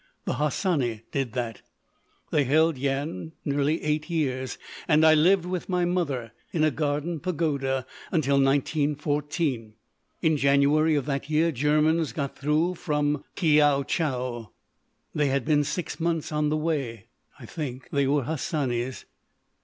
[0.25, 1.61] The Hassani did that.
[2.31, 7.19] They held Yian nearly eight years, and I lived with my mother, in a garden
[7.19, 9.73] pagoda, until 1914.
[10.23, 14.49] In January of that year Germans got through from Kiaou Chou.
[15.13, 17.05] They had been six months on the way.
[17.39, 19.05] I think they were Hassanis.